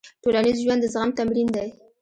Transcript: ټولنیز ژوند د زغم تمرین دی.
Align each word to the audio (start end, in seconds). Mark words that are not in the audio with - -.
ټولنیز 0.23 0.57
ژوند 0.63 0.81
د 0.83 0.85
زغم 0.93 1.09
تمرین 1.19 1.47
دی. 1.55 1.67